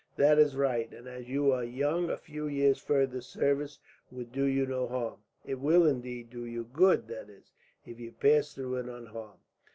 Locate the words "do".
4.25-4.45, 6.31-6.43